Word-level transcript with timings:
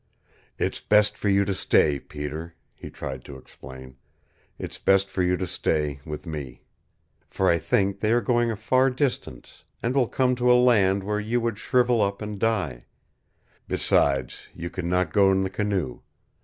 "It's 0.57 0.81
best 0.81 1.15
for 1.15 1.29
you 1.29 1.45
to 1.45 1.53
stay, 1.53 1.99
Peter," 1.99 2.55
he 2.73 2.89
tried 2.89 3.23
to 3.25 3.37
explain. 3.37 3.97
"It's 4.57 4.79
best 4.79 5.11
for 5.11 5.21
you 5.21 5.37
to 5.37 5.45
stay 5.45 5.99
with 6.05 6.25
me. 6.25 6.63
For 7.29 7.47
I 7.51 7.59
think 7.59 7.99
they 7.99 8.11
are 8.11 8.19
going 8.19 8.49
a 8.49 8.55
far 8.55 8.89
distance, 8.89 9.63
and 9.83 9.93
will 9.93 10.07
come 10.09 10.33
to 10.37 10.51
a 10.51 10.57
land 10.59 11.03
where 11.03 11.19
you 11.19 11.39
would 11.41 11.59
shrivel 11.59 12.01
up 12.01 12.19
and 12.19 12.39
die. 12.39 12.85
Besides, 13.67 14.47
you 14.55 14.71
could 14.71 14.85
not 14.85 15.13
go 15.13 15.31
in 15.31 15.43
the 15.43 15.51
canoe. 15.51 16.01